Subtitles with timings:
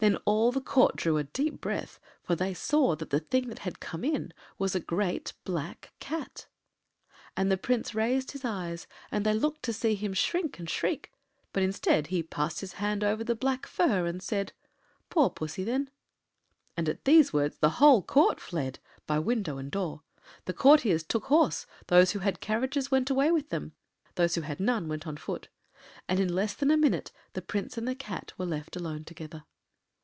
[0.00, 3.58] Then all the Court drew a deep breath, for they saw that the thing that
[3.58, 6.46] had come in was a great black Cat.
[7.36, 11.10] And the Prince raised his eyes, and they looked to see him shrink and shriek;
[11.52, 14.52] but instead he passed his hand over the black fur and said—
[15.10, 15.90] “Poor Pussy, then!”
[16.76, 20.04] And at these words the whole Court fled—by window and door.
[20.44, 23.72] The courtiers took horse, those who had carriages went away in them,
[24.14, 25.48] those who had none went on foot,
[26.08, 29.42] and in less than a minute the Prince and the Cat were left alone together.